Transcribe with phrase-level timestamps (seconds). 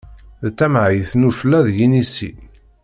[0.45, 2.31] D tamɛayt n ufellaḥ d yinisi.